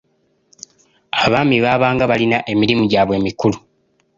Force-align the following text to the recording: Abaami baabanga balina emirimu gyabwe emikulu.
Abaami 1.25 1.57
baabanga 1.63 2.03
balina 2.11 2.37
emirimu 2.51 2.83
gyabwe 2.91 3.13
emikulu. 3.19 3.57